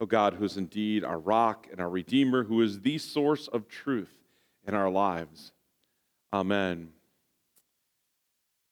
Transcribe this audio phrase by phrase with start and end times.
[0.00, 3.68] O God, who is indeed our rock and our Redeemer, who is the source of
[3.68, 4.14] truth
[4.66, 5.52] in our lives.
[6.32, 6.90] Amen.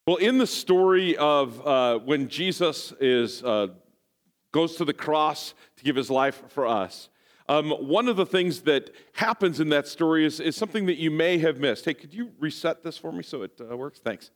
[0.06, 3.68] Well, in the story of uh, when Jesus is, uh,
[4.52, 7.08] goes to the cross to give his life for us,
[7.49, 11.11] um, one of the things that happens in that story is, is something that you
[11.11, 11.85] may have missed.
[11.85, 13.99] Hey, could you reset this for me so it uh, works?
[13.99, 14.31] Thanks.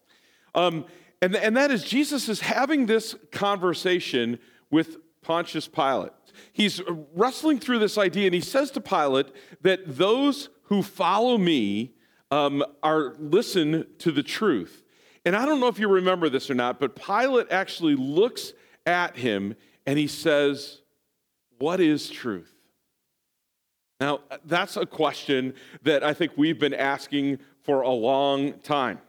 [0.55, 0.87] Um,
[1.23, 4.39] and, and that is, Jesus is having this conversation
[4.71, 6.13] with Pontius Pilate.
[6.53, 6.81] He's
[7.15, 9.27] wrestling through this idea, and he says to Pilate
[9.63, 11.93] that those who follow me
[12.31, 14.85] um, are listen to the truth.
[15.25, 18.53] And I don't know if you remember this or not, but Pilate actually looks
[18.87, 19.55] at him
[19.87, 20.81] and he says,
[21.59, 22.53] What is truth?
[24.01, 29.01] Now, that's a question that I think we've been asking for a long time.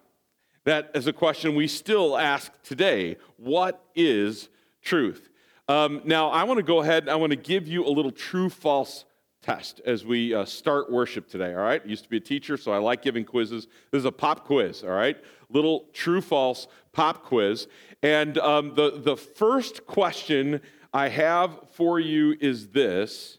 [0.66, 3.16] That is a question we still ask today.
[3.38, 4.50] What is
[4.82, 5.30] truth?
[5.72, 8.12] Um, now, I want to go ahead and I want to give you a little
[8.12, 9.06] true false
[9.42, 11.82] test as we uh, start worship today, all right?
[11.82, 13.68] I used to be a teacher, so I like giving quizzes.
[13.90, 15.16] This is a pop quiz, all right?
[15.50, 17.68] Little true false pop quiz.
[18.04, 20.60] And um, the, the first question
[20.94, 23.38] I have for you is this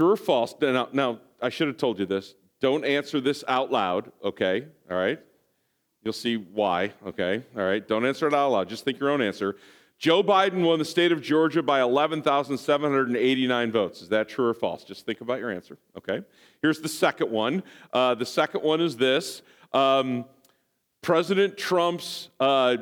[0.00, 0.56] True or false?
[0.60, 2.34] Now, now, I should have told you this.
[2.60, 4.66] Don't answer this out loud, okay?
[4.90, 5.20] All right?
[6.02, 7.44] You'll see why, okay?
[7.56, 7.86] All right?
[7.86, 8.68] Don't answer it out loud.
[8.68, 9.56] Just think your own answer.
[9.98, 14.02] Joe Biden won the state of Georgia by 11,789 votes.
[14.02, 14.84] Is that true or false?
[14.84, 16.22] Just think about your answer, okay?
[16.60, 17.62] Here's the second one.
[17.92, 19.40] Uh, the second one is this
[19.72, 20.26] um,
[21.00, 22.76] President Trump's uh,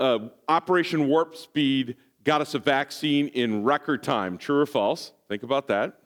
[0.00, 4.36] uh, Operation Warp Speed got us a vaccine in record time.
[4.36, 5.12] True or false?
[5.28, 5.98] Think about that.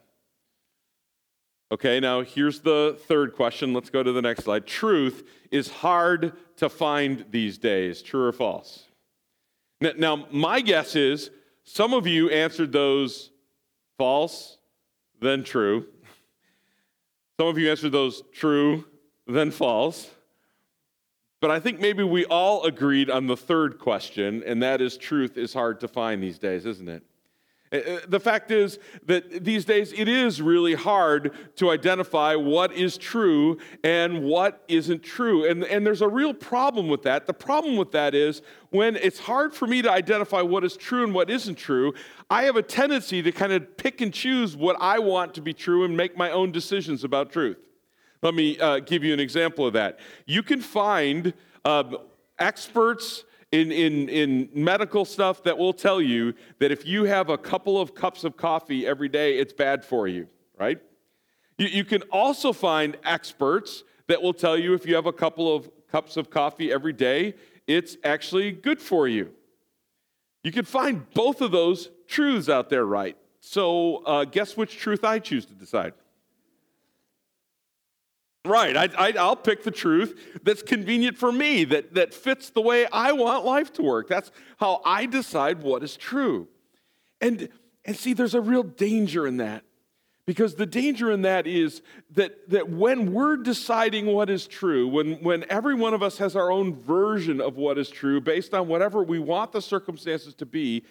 [1.72, 3.72] Okay, now here's the third question.
[3.72, 4.66] Let's go to the next slide.
[4.66, 8.02] Truth is hard to find these days.
[8.02, 8.84] True or false?
[9.82, 11.30] Now, my guess is
[11.64, 13.30] some of you answered those
[13.98, 14.58] false,
[15.20, 15.86] then true.
[17.38, 18.84] Some of you answered those true,
[19.26, 20.10] then false.
[21.40, 25.36] But I think maybe we all agreed on the third question, and that is truth
[25.36, 27.02] is hard to find these days, isn't it?
[27.72, 32.72] Uh, uh, the fact is that these days it is really hard to identify what
[32.72, 35.48] is true and what isn't true.
[35.48, 37.26] And, and there's a real problem with that.
[37.26, 41.04] The problem with that is when it's hard for me to identify what is true
[41.04, 41.94] and what isn't true,
[42.28, 45.54] I have a tendency to kind of pick and choose what I want to be
[45.54, 47.58] true and make my own decisions about truth.
[48.22, 49.98] Let me uh, give you an example of that.
[50.26, 51.34] You can find
[51.64, 51.96] uh,
[52.38, 57.36] experts in, in, in medical stuff that will tell you that if you have a
[57.36, 60.26] couple of cups of coffee every day, it's bad for you,
[60.58, 60.80] right?
[61.58, 65.54] You, you can also find experts that will tell you if you have a couple
[65.54, 67.34] of cups of coffee every day,
[67.66, 69.30] it's actually good for you.
[70.42, 73.16] You can find both of those truths out there, right?
[73.40, 75.92] So, uh, guess which truth I choose to decide?
[78.44, 78.76] Right.
[78.76, 83.12] I, will pick the truth that's convenient for me, that, that fits the way I
[83.12, 84.08] want life to work.
[84.08, 86.48] That's how I decide what is true.
[87.20, 87.48] And,
[87.84, 89.64] and see, there's a real danger in that.
[90.24, 91.82] Because the danger in that is
[92.12, 96.36] that, that when we're deciding what is true, when, when every one of us has
[96.36, 100.46] our own version of what is true based on whatever we want the circumstances to
[100.46, 100.84] be,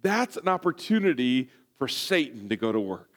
[0.00, 3.10] that's an opportunity for Satan to go to work.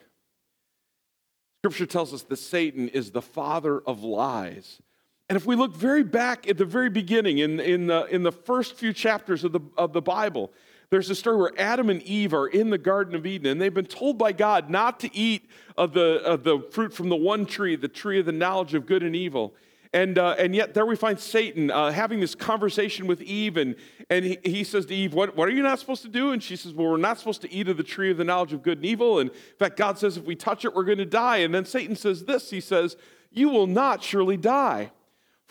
[1.62, 4.82] Scripture tells us that Satan is the father of lies.
[5.30, 8.32] And if we look very back at the very beginning, in, in, the, in the
[8.32, 10.52] first few chapters of the, of the Bible,
[10.90, 13.72] there's a story where Adam and Eve are in the Garden of Eden, and they've
[13.72, 17.46] been told by God not to eat of the, of the fruit from the one
[17.46, 19.54] tree, the tree of the knowledge of good and evil.
[19.94, 23.76] And, uh, and yet, there we find Satan uh, having this conversation with Eve, and,
[24.10, 26.32] and he, he says to Eve, what, what are you not supposed to do?
[26.32, 28.54] And she says, Well, we're not supposed to eat of the tree of the knowledge
[28.54, 29.20] of good and evil.
[29.20, 31.38] And in fact, God says, If we touch it, we're going to die.
[31.38, 32.96] And then Satan says this He says,
[33.32, 34.92] You will not surely die.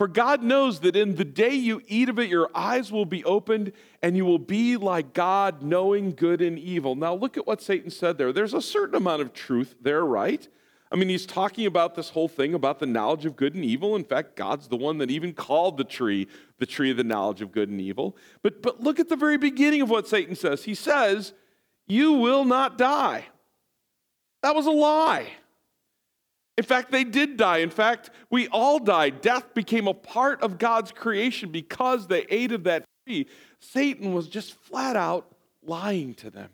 [0.00, 3.22] For God knows that in the day you eat of it, your eyes will be
[3.24, 3.72] opened,
[4.02, 6.94] and you will be like God, knowing good and evil.
[6.94, 8.32] Now, look at what Satan said there.
[8.32, 10.48] There's a certain amount of truth there, right?
[10.92, 13.94] I mean, he's talking about this whole thing about the knowledge of good and evil.
[13.94, 16.26] In fact, God's the one that even called the tree
[16.58, 18.16] the tree of the knowledge of good and evil.
[18.42, 20.64] But, but look at the very beginning of what Satan says.
[20.64, 21.32] He says,
[21.86, 23.26] You will not die.
[24.42, 25.28] That was a lie.
[26.58, 27.58] In fact, they did die.
[27.58, 29.22] In fact, we all died.
[29.22, 33.26] Death became a part of God's creation because they ate of that tree.
[33.60, 36.50] Satan was just flat out lying to them.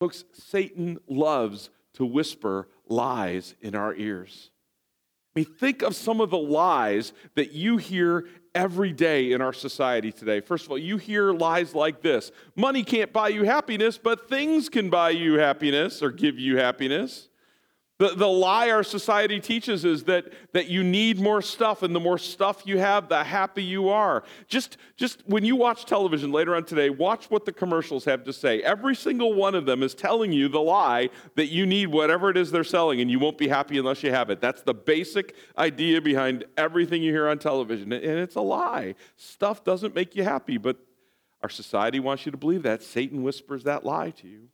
[0.00, 4.50] Folks, Satan loves to whisper lies in our ears.
[5.34, 9.54] I mean, think of some of the lies that you hear every day in our
[9.54, 10.40] society today.
[10.40, 14.68] First of all, you hear lies like this money can't buy you happiness, but things
[14.68, 17.28] can buy you happiness or give you happiness.
[18.02, 22.00] The, the lie our society teaches is that, that you need more stuff, and the
[22.00, 24.24] more stuff you have, the happy you are.
[24.48, 28.32] Just, just when you watch television later on today, watch what the commercials have to
[28.32, 28.60] say.
[28.60, 32.36] Every single one of them is telling you the lie that you need whatever it
[32.36, 34.40] is they're selling, and you won't be happy unless you have it.
[34.40, 38.96] That's the basic idea behind everything you hear on television, and it's a lie.
[39.14, 40.76] Stuff doesn't make you happy, but
[41.40, 42.82] our society wants you to believe that.
[42.82, 44.48] Satan whispers that lie to you.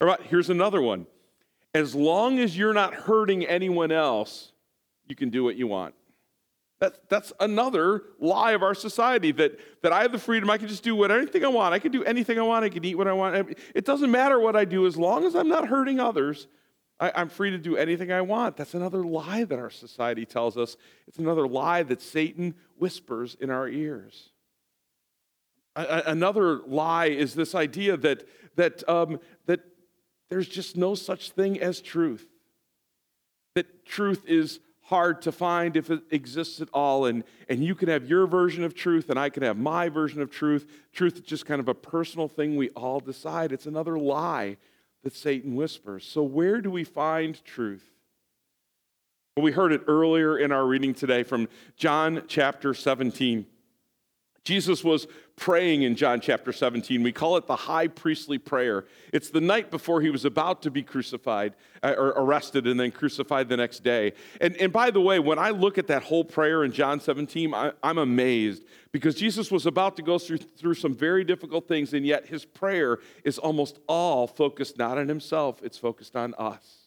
[0.00, 1.06] All right, uh, here's another one
[1.74, 4.52] as long as you're not hurting anyone else,
[5.06, 5.94] you can do what you want.
[6.80, 10.68] That, that's another lie of our society that, that I have the freedom, I can
[10.68, 11.74] just do what anything I want.
[11.74, 13.56] I can do anything I want, I can eat what I want.
[13.74, 16.46] It doesn't matter what I do, as long as I'm not hurting others,
[17.00, 18.56] I, I'm free to do anything I want.
[18.56, 20.76] That's another lie that our society tells us.
[21.06, 24.30] It's another lie that Satan whispers in our ears.
[25.74, 28.26] Another lie is this idea that,
[28.56, 29.60] that, um, that
[30.30, 32.26] there's just no such thing as truth.
[33.54, 37.04] That truth is hard to find if it exists at all.
[37.06, 40.22] And, and you can have your version of truth, and I can have my version
[40.22, 40.66] of truth.
[40.92, 43.52] Truth is just kind of a personal thing we all decide.
[43.52, 44.56] It's another lie
[45.02, 46.06] that Satan whispers.
[46.06, 47.84] So, where do we find truth?
[49.36, 53.46] We heard it earlier in our reading today from John chapter 17.
[54.48, 55.06] Jesus was
[55.36, 57.02] praying in John chapter 17.
[57.02, 58.86] We call it the high priestly prayer.
[59.12, 61.52] It's the night before he was about to be crucified
[61.82, 64.14] uh, or arrested and then crucified the next day.
[64.40, 67.52] And, and by the way, when I look at that whole prayer in John 17,
[67.52, 71.92] I, am amazed because Jesus was about to go through, through some very difficult things,
[71.92, 76.77] and yet his prayer is almost all focused not on himself, it's focused on us.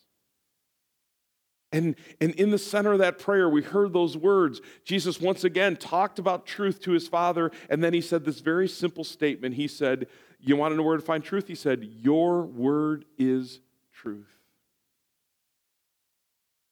[1.72, 4.60] And, and in the center of that prayer, we heard those words.
[4.84, 8.68] Jesus once again talked about truth to his Father, and then he said this very
[8.68, 9.56] simple statement.
[9.56, 10.08] He said,
[10.40, 11.48] You want to know where to find truth?
[11.48, 13.62] He said, Your word is
[13.94, 14.28] truth.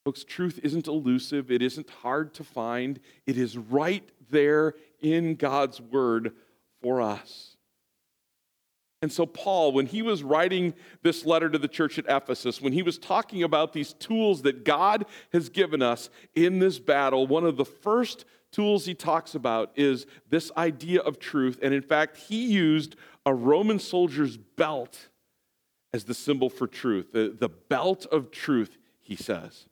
[0.04, 5.80] Folks, truth isn't elusive, it isn't hard to find, it is right there in God's
[5.80, 6.34] word
[6.82, 7.58] for us.
[9.02, 10.74] And so, Paul, when he was writing
[11.04, 14.66] this letter to the church at Ephesus, when he was talking about these tools that
[14.66, 19.72] God has given us in this battle, one of the first tools he talks about
[19.76, 21.60] is this idea of truth.
[21.62, 25.08] And in fact, he used a Roman soldier's belt
[25.94, 29.66] as the symbol for truth, the, the belt of truth, he says.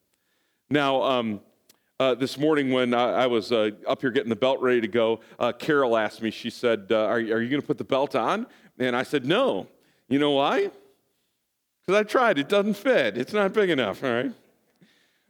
[0.69, 1.41] Now, um,
[1.99, 4.87] uh, this morning when I, I was uh, up here getting the belt ready to
[4.87, 7.83] go, uh, Carol asked me, she said, uh, Are, are you going to put the
[7.83, 8.47] belt on?
[8.79, 9.67] And I said, No.
[10.09, 10.71] You know why?
[11.85, 12.37] Because I tried.
[12.37, 13.17] It doesn't fit.
[13.17, 14.31] It's not big enough, all right?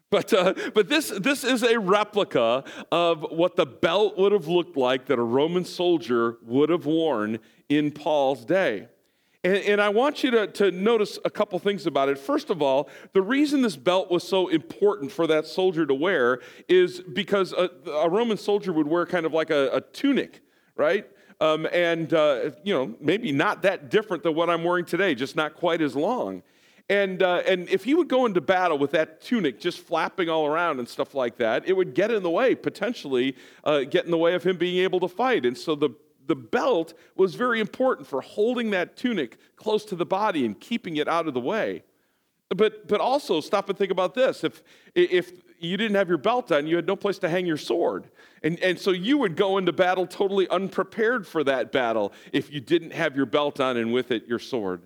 [0.09, 4.77] But, uh, but this, this is a replica of what the belt would have looked
[4.77, 8.87] like that a Roman soldier would have worn in Paul's day.
[9.43, 12.17] And, and, I want you to, to notice a couple things about it.
[12.17, 16.39] First of all, the reason this belt was so important for that soldier to wear
[16.67, 20.41] is because a, a Roman soldier would wear kind of like a, a tunic,
[20.75, 21.07] right?
[21.39, 25.35] Um, and uh, you know maybe not that different than what I'm wearing today, just
[25.35, 26.43] not quite as long.
[26.89, 30.45] And, uh, and if he would go into battle with that tunic just flapping all
[30.45, 33.35] around and stuff like that, it would get in the way, potentially
[33.65, 35.45] uh, get in the way of him being able to fight.
[35.45, 35.89] And so the,
[36.27, 40.95] the belt was very important for holding that tunic close to the body and keeping
[40.95, 41.83] it out of the way.
[42.55, 44.45] But, but also, stop and think about this.
[44.45, 44.63] If,
[44.95, 48.09] if you didn't have your belt on, you had no place to hang your sword.
[48.43, 52.59] And, and so you would go into battle totally unprepared for that battle if you
[52.59, 54.83] didn't have your belt on and with it your sword.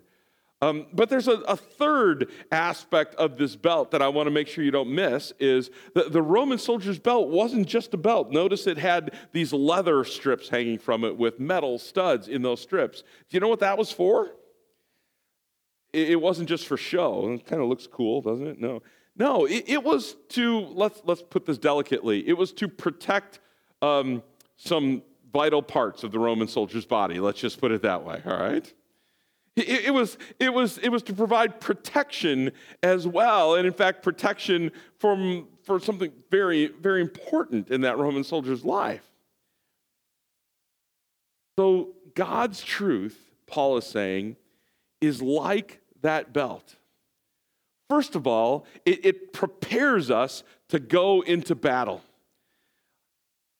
[0.60, 4.46] Um, but there's a, a, third aspect of this belt that I want to make
[4.46, 8.30] sure you don't miss is that the Roman soldier's belt wasn't just a belt.
[8.30, 13.00] Notice it had these leather strips hanging from it with metal studs in those strips.
[13.00, 14.30] Do you know what that was for?
[15.92, 17.32] it wasn't just for show.
[17.32, 18.60] It kind of looks cool, doesn't it?
[18.60, 18.82] No.
[19.16, 23.40] No, it, it was to, let's, let's put this delicately, it was to protect
[23.82, 24.22] um,
[24.56, 25.02] some
[25.32, 27.20] vital parts of the Roman soldier's body.
[27.20, 28.72] Let's just put it that way, all right?
[29.56, 32.52] It, it, was, it, was, it was to provide protection
[32.82, 38.24] as well, and in fact, protection from, for something very, very important in that Roman
[38.24, 39.04] soldier's life.
[41.58, 44.36] So, God's truth, Paul is saying,
[45.02, 46.76] is like that belt.
[47.92, 52.00] First of all, it, it prepares us to go into battle.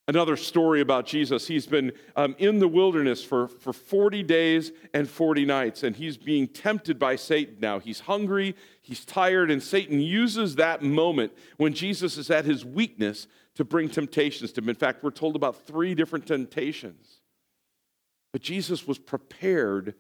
[0.09, 1.47] Another story about Jesus.
[1.47, 6.17] He's been um, in the wilderness for, for 40 days and 40 nights, and he's
[6.17, 7.79] being tempted by Satan now.
[7.79, 13.27] He's hungry, he's tired, and Satan uses that moment when Jesus is at his weakness
[13.57, 14.71] to bring temptations to him.
[14.71, 17.21] In fact, we're told about three different temptations.
[18.33, 19.95] But Jesus was prepared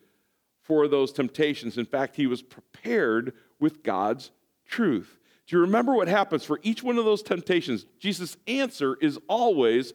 [0.62, 1.76] for those temptations.
[1.76, 4.30] In fact, he was prepared with God's
[4.66, 5.18] truth.
[5.46, 7.86] Do you remember what happens for each one of those temptations?
[7.98, 9.94] Jesus' answer is always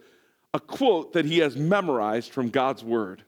[0.54, 3.24] a quote that he has memorized from God's word.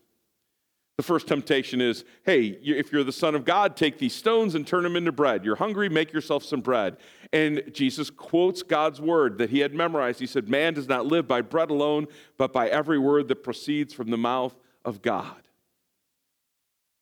[0.97, 4.67] The first temptation is, hey, if you're the Son of God, take these stones and
[4.67, 5.45] turn them into bread.
[5.45, 6.97] You're hungry, make yourself some bread.
[7.31, 10.19] And Jesus quotes God's word that he had memorized.
[10.19, 13.93] He said, Man does not live by bread alone, but by every word that proceeds
[13.93, 14.53] from the mouth
[14.83, 15.41] of God.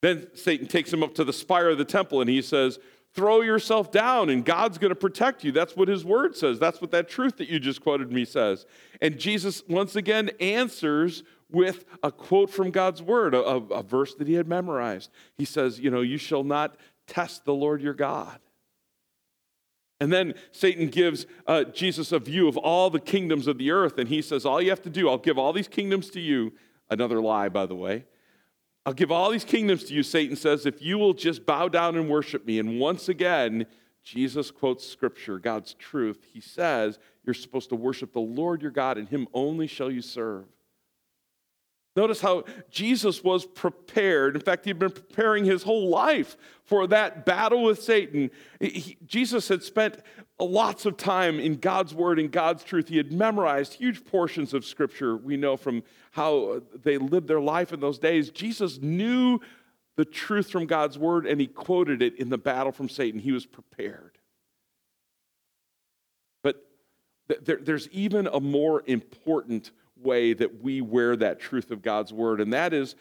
[0.02, 2.78] Then Satan takes him up to the spire of the temple and he says,
[3.18, 5.52] Throw yourself down and God's going to protect you.
[5.52, 6.60] That's what his word says.
[6.60, 8.68] That's what that truth that you just quoted me says.
[9.02, 14.28] And Jesus once again answers with a quote from God's word, a, a, verse that
[14.28, 15.10] he had memorized.
[15.34, 18.38] He says, You know, you shall not test the Lord your God.
[20.00, 23.98] And then Satan gives uh, Jesus a view of all the kingdoms of the earth.
[23.98, 26.54] And he says, All you have to do, I'll give all these kingdoms to you.
[26.88, 28.06] Another lie, by the way.
[28.88, 31.98] I'll give all these kingdoms to you, Satan says, if you will just bow down
[31.98, 32.58] and worship me.
[32.58, 33.66] And once again,
[34.02, 36.26] Jesus quotes scripture, God's truth.
[36.32, 40.02] He says, You're supposed to worship the Lord your God, and him only shall you
[40.02, 40.46] serve.
[41.98, 44.36] Notice how Jesus was prepared.
[44.36, 48.30] In fact, he'd been preparing his whole life for that battle with Satan.
[48.60, 49.98] He, Jesus had spent
[50.40, 52.88] lots of time in God's word and God's truth.
[52.88, 55.18] He had memorized huge portions of scripture.
[55.18, 58.30] We know from how they lived their life in those days.
[58.30, 59.40] Jesus knew
[59.96, 63.20] the truth from God's word and he quoted it in the battle from Satan.
[63.20, 64.20] He was prepared.
[66.44, 66.64] But
[67.44, 72.42] there, there's even a more important way that we wear that truth of God's word,
[72.42, 72.96] and that is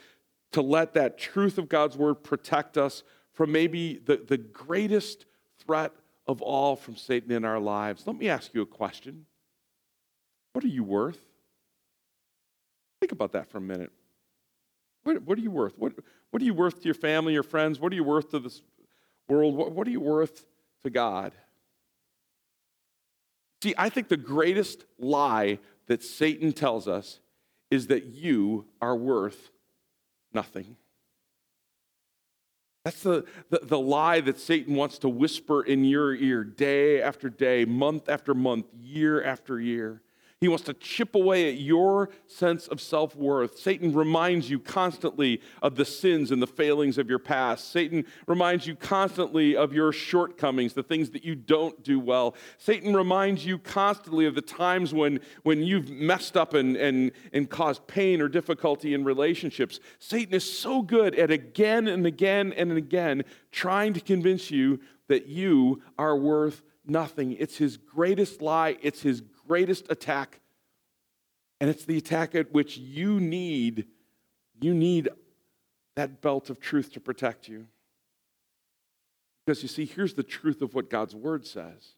[0.52, 5.26] to let that truth of God's word protect us from maybe the, the greatest
[5.58, 5.92] threat
[6.26, 8.06] of all from Satan in our lives.
[8.06, 9.26] Let me ask you a question
[10.52, 11.20] What are you worth?
[13.00, 13.92] Think about that for a minute.
[15.04, 15.78] What, what are you worth?
[15.78, 15.92] What,
[16.30, 17.78] what are you worth to your family, your friends?
[17.78, 18.62] What are you worth to this
[19.28, 19.54] world?
[19.54, 20.44] What, what are you worth
[20.82, 21.32] to God?
[23.62, 27.20] See, I think the greatest lie that Satan tells us
[27.70, 29.50] is that you are worth
[30.32, 30.76] nothing.
[32.84, 37.28] That's the, the, the, lie that Satan wants to whisper in your ear day after
[37.28, 40.02] day, month after month, year after year.
[40.38, 43.58] He wants to chip away at your sense of self worth.
[43.58, 47.70] Satan reminds you constantly of the sins and the failings of your past.
[47.70, 52.34] Satan reminds you constantly of your shortcomings, the things that you don't do well.
[52.58, 57.48] Satan reminds you constantly of the times when, when you've messed up and, and, and
[57.48, 59.80] caused pain or difficulty in relationships.
[59.98, 65.28] Satan is so good at again and again and again trying to convince you that
[65.28, 67.32] you are worth nothing.
[67.32, 70.40] It's his greatest lie, it's his greatest attack.
[71.60, 73.86] And it's the attack at which you need,
[74.60, 75.08] you need
[75.94, 77.66] that belt of truth to protect you.
[79.44, 81.94] Because you see, here's the truth of what God's word says.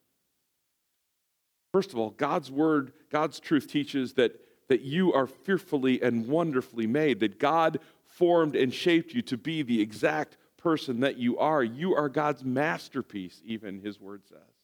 [1.73, 6.87] First of all, God's word, God's truth teaches that, that you are fearfully and wonderfully
[6.87, 11.62] made, that God formed and shaped you to be the exact person that you are.
[11.62, 14.57] You are God's masterpiece, even his word says.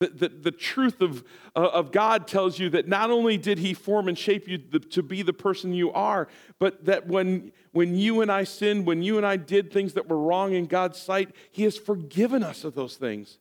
[0.00, 1.22] The, the, the, truth of,
[1.54, 4.80] uh, of God tells you that not only did He form and shape you the,
[4.80, 6.26] to be the person you are,
[6.58, 10.08] but that when, when you and I sinned, when you and I did things that
[10.08, 13.38] were wrong in God's sight, He has forgiven us of those things.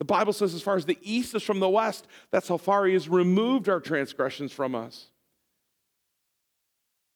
[0.00, 2.86] The Bible says, as far as the east is from the west, that's how far
[2.86, 5.10] He has removed our transgressions from us.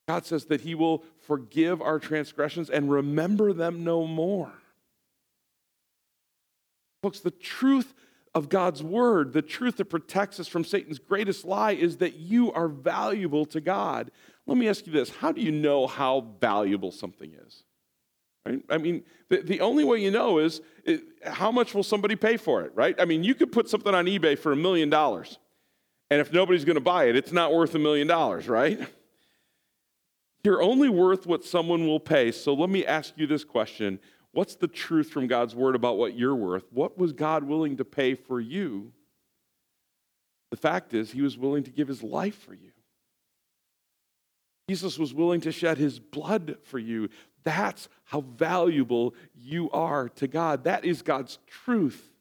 [0.06, 4.52] God says that He will forgive our transgressions and remember them no more.
[7.02, 7.92] Folks, the truth
[8.34, 12.52] of God's word, the truth that protects us from Satan's greatest lie is that you
[12.52, 14.10] are valuable to God.
[14.46, 17.62] Let me ask you this how do you know how valuable something is?
[18.44, 18.60] Right?
[18.68, 22.36] I mean, the, the only way you know is it, how much will somebody pay
[22.36, 22.94] for it, right?
[22.98, 25.38] I mean, you could put something on eBay for a million dollars,
[26.10, 28.78] and if nobody's going to buy it, it's not worth a million dollars, right?
[30.44, 32.30] You're only worth what someone will pay.
[32.30, 33.98] So let me ask you this question
[34.34, 36.64] What's the truth from God's word about what you're worth?
[36.72, 38.92] What was God willing to pay for you?
[40.50, 42.70] The fact is, he was willing to give his life for you.
[44.68, 47.10] Jesus was willing to shed his blood for you.
[47.44, 50.64] That's how valuable you are to God.
[50.64, 52.12] That is God's truth.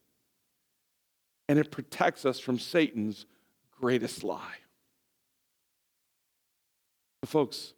[1.50, 3.26] And it protects us from Satan's
[3.80, 4.58] greatest lie.
[7.22, 7.74] But folks,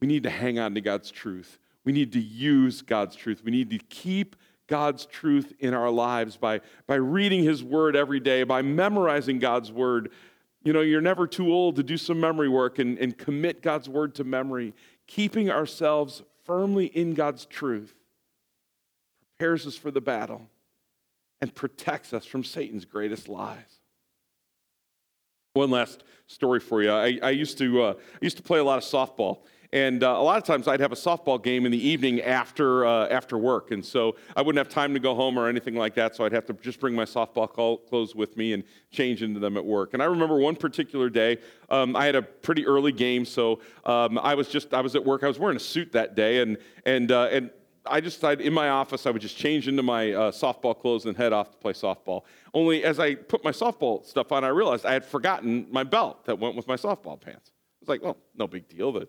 [0.00, 1.58] we need to hang on to God's truth.
[1.84, 3.42] We need to use God's truth.
[3.44, 4.36] We need to keep
[4.66, 9.70] God's truth in our lives by, by reading His Word every day, by memorizing God's
[9.70, 10.10] Word.
[10.62, 13.88] You know, you're never too old to do some memory work and, and commit God's
[13.88, 14.74] Word to memory.
[15.06, 17.94] Keeping ourselves firmly in God's truth
[19.36, 20.48] prepares us for the battle
[21.40, 23.80] and protects us from Satan's greatest lies.
[25.52, 26.90] One last story for you.
[26.90, 29.40] I, I used to uh, I used to play a lot of softball,
[29.72, 32.86] and uh, a lot of times I'd have a softball game in the evening after
[32.86, 35.94] uh, after work, and so I wouldn't have time to go home or anything like
[35.94, 36.14] that.
[36.14, 37.50] So I'd have to just bring my softball
[37.86, 39.94] clothes with me and change into them at work.
[39.94, 41.38] And I remember one particular day,
[41.70, 45.04] um, I had a pretty early game, so um, I was just I was at
[45.04, 45.22] work.
[45.22, 47.50] I was wearing a suit that day, and and uh, and
[47.86, 51.04] I just decided in my office I would just change into my uh, softball clothes
[51.04, 52.22] and head off to play softball.
[52.54, 56.24] Only as I put my softball stuff on, I realized I had forgotten my belt
[56.24, 57.50] that went with my softball pants.
[57.50, 58.92] I was like, well, no big deal.
[58.92, 59.06] The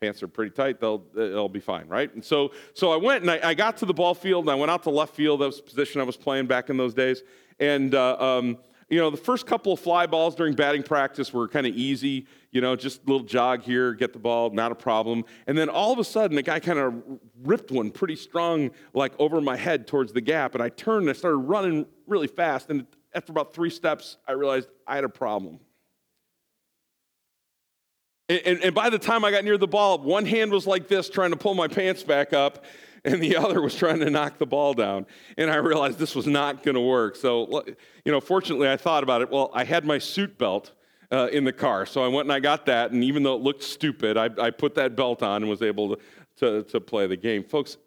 [0.00, 0.80] pants are pretty tight.
[0.80, 2.12] They'll it'll be fine, right?
[2.12, 4.54] And so so I went and I, I, got to the ball field and I
[4.54, 5.40] went out to left field.
[5.40, 7.22] That was the position I was playing back in those days.
[7.58, 11.46] And uh, um, you know, the first couple of fly balls during batting practice were
[11.46, 14.74] kind of easy, you know, just a little jog here, get the ball, not a
[14.74, 15.24] problem.
[15.46, 16.94] And then all of a sudden, the guy kind of
[17.42, 20.54] ripped one pretty strong, like over my head towards the gap.
[20.54, 22.70] And I turned and I started running really fast.
[22.70, 25.60] And after about three steps, I realized I had a problem.
[28.28, 30.88] And, and, and by the time I got near the ball, one hand was like
[30.88, 32.64] this, trying to pull my pants back up
[33.04, 35.06] and the other was trying to knock the ball down.
[35.36, 37.16] And I realized this was not going to work.
[37.16, 37.64] So,
[38.04, 39.30] you know, fortunately, I thought about it.
[39.30, 40.72] Well, I had my suit belt
[41.10, 42.90] uh, in the car, so I went and I got that.
[42.90, 45.96] And even though it looked stupid, I, I put that belt on and was able
[45.96, 46.02] to,
[46.36, 47.44] to, to play the game.
[47.44, 47.78] Folks,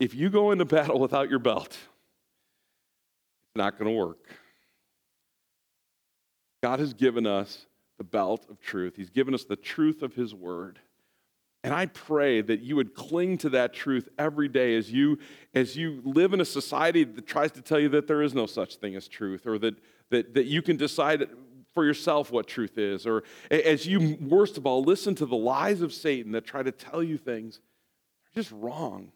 [0.00, 4.18] if you go into battle without your belt, it's not going to work.
[6.62, 7.66] God has given us
[8.00, 8.96] the belt of truth.
[8.96, 10.78] He's given us the truth of His word.
[11.62, 15.18] And I pray that you would cling to that truth every day as you,
[15.52, 18.46] as you live in a society that tries to tell you that there is no
[18.46, 19.74] such thing as truth, or that,
[20.08, 21.28] that, that you can decide
[21.74, 25.82] for yourself what truth is, or as you, worst of all, listen to the lies
[25.82, 29.12] of Satan that try to tell you things are just wrong.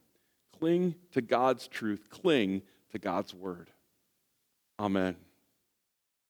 [0.59, 2.61] Cling to God's truth, cling
[2.93, 3.71] to God's word.
[4.79, 5.17] Amen.